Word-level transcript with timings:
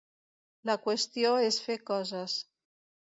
La 0.69 0.75
qüestió 0.87 1.35
és 1.49 1.61
fer 1.67 1.77
coses. 1.91 2.39